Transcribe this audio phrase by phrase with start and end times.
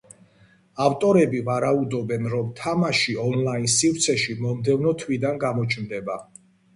[0.83, 6.17] ავტორები ვარაუდობენ, რომ თამაში ონლაინ სივრცეში მომდევნო თვიდან გამოჩნდება.